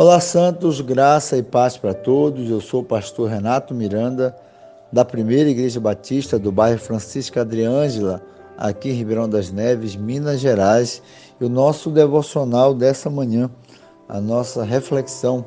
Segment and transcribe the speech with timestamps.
[0.00, 2.48] Olá, Santos, graça e paz para todos.
[2.48, 4.32] Eu sou o pastor Renato Miranda,
[4.92, 8.22] da Primeira Igreja Batista do bairro Francisca Adriângela,
[8.56, 11.02] aqui em Ribeirão das Neves, Minas Gerais.
[11.40, 13.50] E o nosso devocional dessa manhã,
[14.08, 15.44] a nossa reflexão,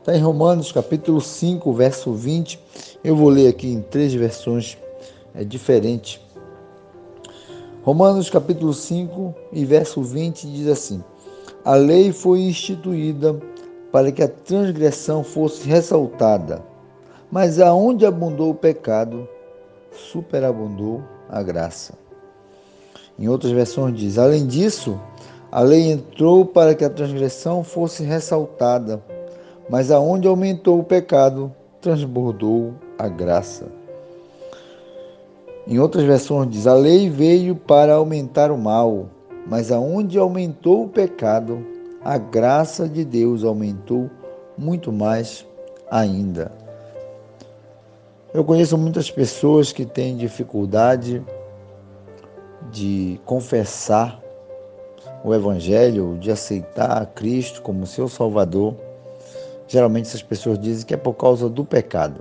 [0.00, 2.58] está em Romanos capítulo 5, verso 20.
[3.04, 4.76] Eu vou ler aqui em três versões
[5.36, 6.18] é, diferentes.
[7.84, 11.00] Romanos capítulo 5 e verso 20 diz assim:
[11.64, 13.40] A lei foi instituída
[13.94, 16.60] para que a transgressão fosse ressaltada.
[17.30, 19.28] Mas aonde abundou o pecado,
[19.92, 21.94] superabundou a graça.
[23.16, 25.00] Em outras versões diz: Além disso,
[25.48, 29.00] a lei entrou para que a transgressão fosse ressaltada,
[29.70, 33.68] mas aonde aumentou o pecado, transbordou a graça.
[35.68, 39.06] Em outras versões diz: A lei veio para aumentar o mal,
[39.46, 41.73] mas aonde aumentou o pecado,
[42.04, 44.10] a graça de Deus aumentou
[44.58, 45.46] muito mais
[45.90, 46.52] ainda.
[48.32, 51.24] Eu conheço muitas pessoas que têm dificuldade
[52.70, 54.20] de confessar
[55.24, 58.74] o Evangelho, de aceitar Cristo como seu Salvador.
[59.66, 62.20] Geralmente essas pessoas dizem que é por causa do pecado.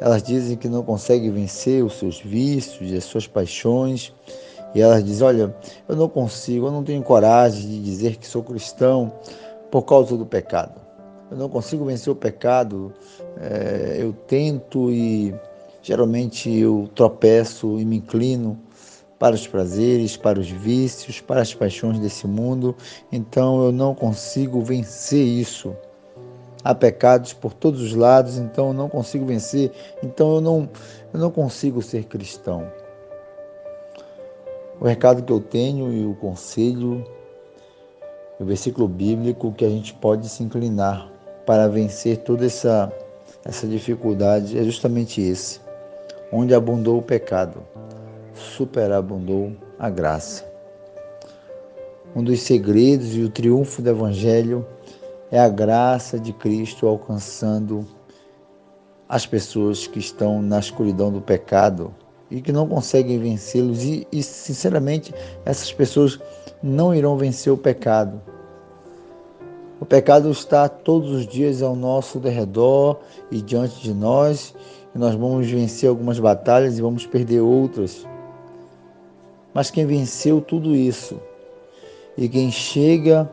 [0.00, 4.12] Elas dizem que não conseguem vencer os seus vícios as suas paixões
[4.74, 5.54] e elas dizem: Olha,
[5.88, 9.12] eu não consigo, eu não tenho coragem de dizer que sou cristão
[9.70, 10.80] por causa do pecado.
[11.30, 12.92] Eu não consigo vencer o pecado,
[13.38, 15.34] é, eu tento e
[15.82, 18.58] geralmente eu tropeço e me inclino
[19.18, 22.74] para os prazeres, para os vícios, para as paixões desse mundo,
[23.10, 25.74] então eu não consigo vencer isso.
[26.64, 29.72] Há pecados por todos os lados, então eu não consigo vencer,
[30.02, 30.68] então eu não,
[31.12, 32.70] eu não consigo ser cristão.
[34.80, 37.04] O recado que eu tenho e o conselho,
[38.38, 41.10] o versículo bíblico que a gente pode se inclinar
[41.44, 42.92] para vencer toda essa,
[43.44, 45.60] essa dificuldade é justamente esse.
[46.32, 47.60] Onde abundou o pecado,
[48.34, 50.44] superabundou a graça.
[52.14, 54.64] Um dos segredos e o triunfo do Evangelho
[55.30, 57.84] é a graça de Cristo alcançando
[59.08, 61.92] as pessoas que estão na escuridão do pecado,
[62.30, 63.82] e que não conseguem vencê-los.
[63.82, 66.18] E, e, sinceramente, essas pessoas
[66.62, 68.20] não irão vencer o pecado.
[69.80, 72.98] O pecado está todos os dias ao nosso derredor
[73.30, 74.54] e diante de nós,
[74.94, 78.06] e nós vamos vencer algumas batalhas e vamos perder outras.
[79.54, 81.20] Mas quem venceu tudo isso
[82.16, 83.30] e quem chega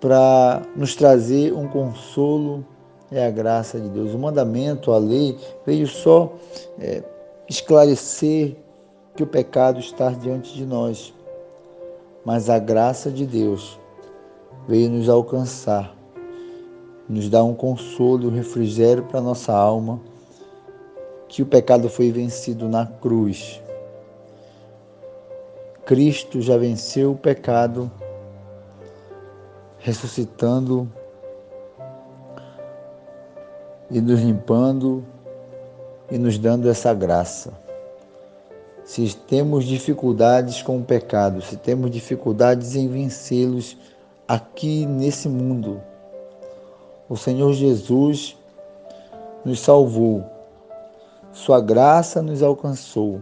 [0.00, 2.64] para nos trazer um consolo
[3.12, 4.14] é a graça de Deus.
[4.14, 6.32] O mandamento, a lei, veio só
[6.78, 7.02] é,
[7.48, 8.56] esclarecer
[9.14, 11.12] que o pecado está diante de nós.
[12.24, 13.78] Mas a graça de Deus
[14.66, 15.94] veio nos alcançar,
[17.08, 20.00] nos dar um consolo um refrigério para nossa alma,
[21.28, 23.60] que o pecado foi vencido na cruz.
[25.84, 27.90] Cristo já venceu o pecado,
[29.78, 30.88] ressuscitando
[33.92, 35.04] e nos limpando
[36.10, 37.52] e nos dando essa graça.
[38.84, 43.76] Se temos dificuldades com o pecado, se temos dificuldades em vencê-los
[44.26, 45.80] aqui nesse mundo,
[47.08, 48.36] o Senhor Jesus
[49.44, 50.24] nos salvou,
[51.32, 53.20] Sua graça nos alcançou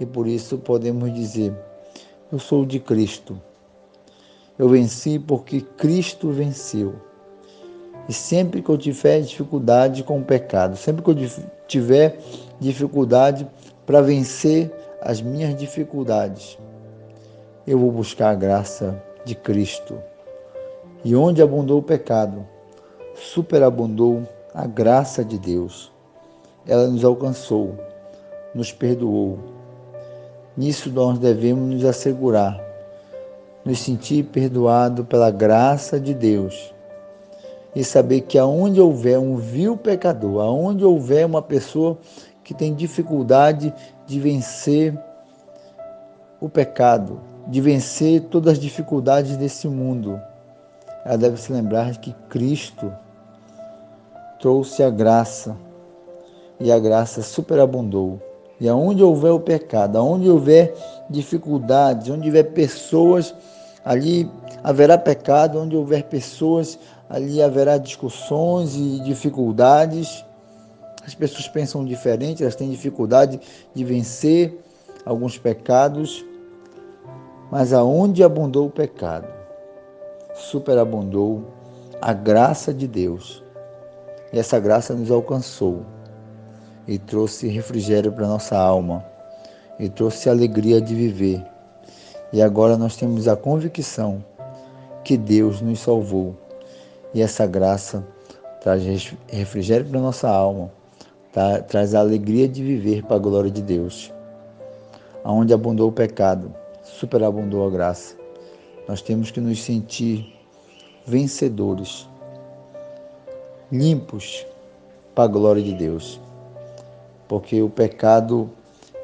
[0.00, 1.54] e por isso podemos dizer:
[2.32, 3.40] Eu sou de Cristo.
[4.58, 6.94] Eu venci porque Cristo venceu.
[8.08, 11.16] E sempre que eu tiver dificuldade com o pecado, sempre que eu
[11.66, 12.18] tiver
[12.60, 13.46] dificuldade
[13.84, 16.56] para vencer as minhas dificuldades,
[17.66, 19.98] eu vou buscar a graça de Cristo.
[21.04, 22.46] E onde abundou o pecado,
[23.14, 24.22] superabundou
[24.54, 25.92] a graça de Deus.
[26.66, 27.74] Ela nos alcançou,
[28.54, 29.38] nos perdoou.
[30.56, 32.60] Nisso nós devemos nos assegurar,
[33.64, 36.74] nos sentir perdoado pela graça de Deus
[37.76, 41.98] e saber que aonde houver um vil pecador, aonde houver uma pessoa
[42.42, 43.72] que tem dificuldade
[44.06, 44.98] de vencer
[46.40, 50.18] o pecado, de vencer todas as dificuldades desse mundo,
[51.04, 52.90] ela deve se lembrar que Cristo
[54.40, 55.54] trouxe a graça
[56.58, 58.18] e a graça superabundou.
[58.58, 60.74] E aonde houver o pecado, aonde houver
[61.10, 63.34] dificuldades, onde houver pessoas,
[63.86, 64.28] ali
[64.64, 66.76] haverá pecado, onde houver pessoas,
[67.08, 70.24] ali haverá discussões e dificuldades.
[71.06, 73.40] As pessoas pensam diferente, elas têm dificuldade
[73.72, 74.60] de vencer
[75.04, 76.24] alguns pecados,
[77.48, 79.28] mas aonde abundou o pecado,
[80.34, 81.44] superabundou
[82.02, 83.40] a graça de Deus.
[84.32, 85.86] E essa graça nos alcançou
[86.88, 89.04] e trouxe refrigério para nossa alma
[89.78, 91.55] e trouxe alegria de viver.
[92.36, 94.22] E agora nós temos a convicção
[95.02, 96.36] que Deus nos salvou.
[97.14, 98.06] E essa graça
[98.60, 98.82] traz
[99.26, 100.70] refrigério para nossa alma,
[101.32, 101.62] tá?
[101.62, 104.12] traz a alegria de viver para a glória de Deus.
[105.24, 106.54] Aonde abundou o pecado,
[106.84, 108.14] superabundou a graça.
[108.86, 110.38] Nós temos que nos sentir
[111.06, 112.06] vencedores,
[113.72, 114.46] limpos
[115.14, 116.20] para a glória de Deus.
[117.26, 118.50] Porque o pecado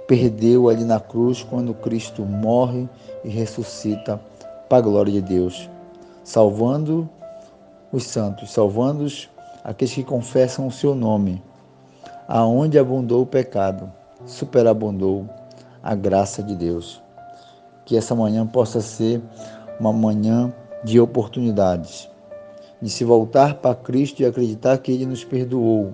[0.06, 2.88] perdeu ali na cruz quando Cristo morre
[3.24, 4.20] e ressuscita
[4.68, 5.68] para a glória de Deus,
[6.24, 7.08] salvando
[7.92, 9.06] os santos, salvando
[9.62, 11.42] aqueles que confessam o seu nome.
[12.26, 13.92] Aonde abundou o pecado,
[14.24, 15.28] superabundou
[15.82, 17.02] a graça de Deus.
[17.84, 19.20] Que essa manhã possa ser
[19.78, 20.52] uma manhã
[20.84, 22.08] de oportunidades,
[22.80, 25.92] de se voltar para Cristo e acreditar que Ele nos perdoou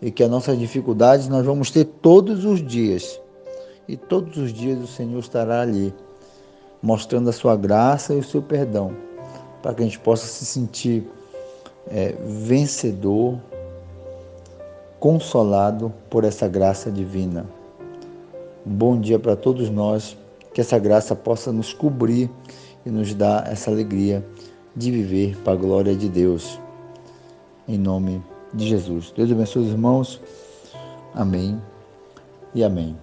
[0.00, 3.20] e que as nossas dificuldades nós vamos ter todos os dias.
[3.88, 5.94] E todos os dias o Senhor estará ali,
[6.82, 8.94] mostrando a sua graça e o seu perdão,
[9.62, 11.08] para que a gente possa se sentir
[11.88, 13.38] é, vencedor,
[14.98, 17.46] consolado por essa graça divina.
[18.64, 20.16] Bom dia para todos nós,
[20.52, 22.28] que essa graça possa nos cobrir
[22.84, 24.26] e nos dar essa alegria
[24.74, 26.58] de viver para a glória de Deus.
[27.68, 28.22] Em nome
[28.54, 29.12] de Jesus.
[29.16, 30.20] Deus abençoe os irmãos.
[31.14, 31.60] Amém
[32.54, 32.96] e amém.